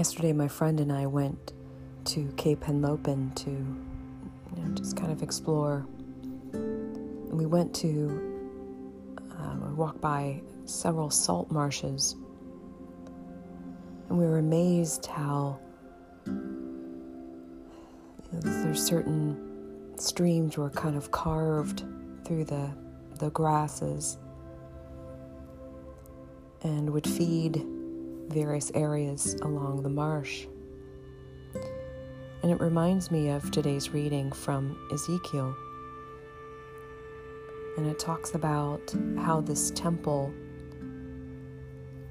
Yesterday, 0.00 0.32
my 0.32 0.48
friend 0.48 0.80
and 0.80 0.90
I 0.90 1.04
went 1.06 1.52
to 2.06 2.32
Cape 2.38 2.60
Henlopen 2.60 3.34
to 3.34 3.50
you 3.50 4.56
know, 4.56 4.74
just 4.74 4.96
kind 4.96 5.12
of 5.12 5.22
explore. 5.22 5.86
And 6.54 7.34
we 7.34 7.44
went 7.44 7.74
to, 7.74 8.56
uh, 9.30 9.56
we 9.60 9.74
walked 9.74 10.00
by 10.00 10.40
several 10.64 11.10
salt 11.10 11.50
marshes. 11.50 12.16
And 14.08 14.18
we 14.18 14.24
were 14.24 14.38
amazed 14.38 15.04
how 15.04 15.60
you 16.24 16.32
know, 18.32 18.40
there's 18.40 18.82
certain 18.82 19.98
streams 19.98 20.56
were 20.56 20.70
kind 20.70 20.96
of 20.96 21.10
carved 21.10 21.84
through 22.24 22.44
the, 22.44 22.70
the 23.18 23.28
grasses 23.32 24.16
and 26.62 26.88
would 26.88 27.06
feed 27.06 27.66
various 28.32 28.70
areas 28.74 29.34
along 29.42 29.82
the 29.82 29.88
marsh. 29.88 30.46
And 32.42 32.50
it 32.50 32.60
reminds 32.60 33.10
me 33.10 33.28
of 33.28 33.50
today's 33.50 33.90
reading 33.90 34.32
from 34.32 34.78
Ezekiel. 34.92 35.54
And 37.76 37.86
it 37.86 37.98
talks 37.98 38.34
about 38.34 38.94
how 39.18 39.40
this 39.42 39.70
temple, 39.72 40.32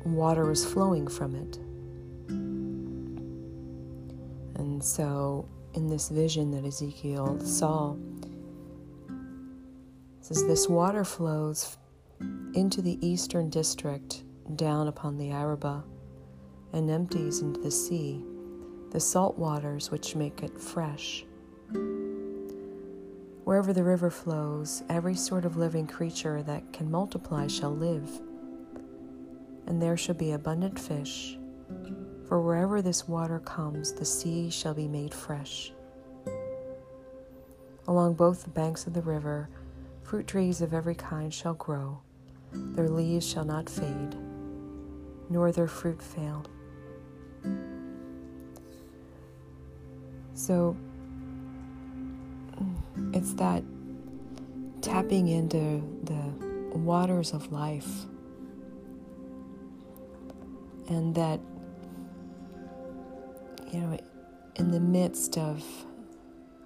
water 0.06 0.52
is 0.52 0.64
flowing 0.64 1.08
from 1.08 1.36
it. 1.36 1.58
And 4.60 4.84
so, 4.84 5.48
in 5.74 5.88
this 5.88 6.10
vision 6.10 6.52
that 6.52 6.66
Ezekiel 6.66 7.40
saw, 7.40 7.96
says 10.22 10.46
this 10.46 10.68
water 10.70 11.04
flows 11.04 11.78
into 12.54 12.82
the 12.82 12.98
eastern 13.06 13.50
district 13.50 14.24
down 14.56 14.88
upon 14.88 15.18
the 15.18 15.32
Arabah 15.32 15.84
and 16.74 16.90
empties 16.90 17.42
into 17.42 17.60
the 17.60 17.72
sea 17.72 18.24
the 18.92 19.00
salt 19.00 19.38
waters 19.38 19.92
which 19.92 20.16
make 20.16 20.42
it 20.42 20.60
fresh. 20.60 21.26
Wherever 23.44 23.74
the 23.74 23.84
river 23.84 24.10
flows, 24.10 24.84
every 24.90 25.16
sort 25.16 25.46
of 25.46 25.58
living 25.58 25.88
creature 25.88 26.42
that 26.44 26.74
can 26.74 26.90
multiply 26.90 27.48
shall 27.48 27.76
live, 27.76 28.22
and 29.68 29.82
there 29.82 29.98
shall 29.98 30.16
be 30.16 30.32
abundant 30.32 30.80
fish. 30.80 31.38
For 32.28 32.42
wherever 32.42 32.82
this 32.82 33.08
water 33.08 33.40
comes, 33.40 33.92
the 33.94 34.06
sea 34.06 34.50
shall 34.50 34.74
be 34.74 34.88
made 34.88 35.14
fresh. 35.14 35.72
Along 37.88 38.14
both 38.14 38.44
the 38.44 38.50
banks 38.50 38.86
of 38.86 38.94
the 38.94 39.02
river, 39.02 39.50
fruit 40.04 40.28
trees 40.28 40.62
of 40.62 40.74
every 40.74 40.96
kind 40.96 41.34
shall 41.34 41.56
grow, 41.56 42.02
their 42.52 42.90
leaves 42.90 43.28
shall 43.28 43.46
not 43.46 43.70
fade, 43.70 44.16
nor 45.30 45.52
their 45.52 45.68
fruit 45.68 46.02
fail. 46.02 46.46
So 50.34 50.76
it's 53.14 53.34
that 53.34 53.64
tapping 54.82 55.28
into 55.28 55.82
the 56.04 56.78
waters 56.78 57.34
of 57.34 57.52
life 57.52 57.88
and 60.88 61.14
that, 61.16 61.40
you 63.72 63.80
know, 63.80 64.00
in 64.56 64.72
the 64.72 64.80
midst 64.80 65.38
of 65.38 65.64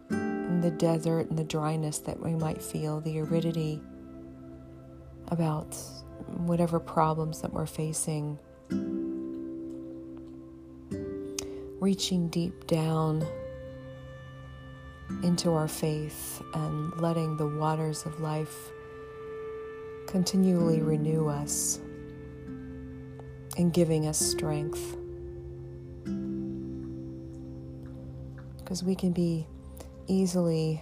the 0.10 0.74
desert 0.78 1.30
and 1.30 1.38
the 1.38 1.44
dryness 1.44 2.00
that 2.00 2.20
we 2.20 2.36
might 2.36 2.62
feel, 2.62 3.02
the 3.02 3.20
aridity 3.20 3.82
about 5.28 5.76
whatever 6.28 6.80
problems 6.80 7.42
that 7.42 7.52
we're 7.52 7.66
facing, 7.66 8.40
reaching 11.84 12.30
deep 12.30 12.66
down 12.66 13.28
into 15.22 15.52
our 15.52 15.68
faith 15.68 16.42
and 16.54 16.96
letting 17.02 17.36
the 17.36 17.46
waters 17.46 18.06
of 18.06 18.22
life 18.22 18.72
continually 20.08 20.82
renew 20.82 21.28
us 21.28 21.82
and 23.58 23.74
giving 23.74 24.08
us 24.08 24.18
strength. 24.18 24.96
Because 28.60 28.82
we 28.82 28.96
can 28.96 29.12
be 29.12 29.46
easily 30.08 30.82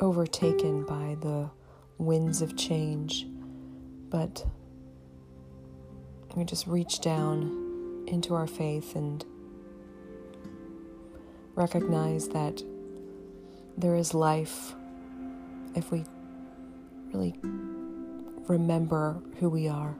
overtaken 0.00 0.84
by 0.84 1.16
the 1.22 1.48
winds 1.96 2.42
of 2.42 2.58
change, 2.58 3.26
but 4.10 4.44
we 6.36 6.44
just 6.44 6.66
reach 6.66 7.00
down 7.00 7.61
into 8.12 8.34
our 8.34 8.46
faith 8.46 8.94
and 8.94 9.24
recognize 11.54 12.28
that 12.28 12.62
there 13.76 13.96
is 13.96 14.14
life 14.14 14.74
if 15.74 15.90
we 15.90 16.04
really 17.12 17.34
remember 18.48 19.20
who 19.38 19.48
we 19.48 19.68
are. 19.68 19.94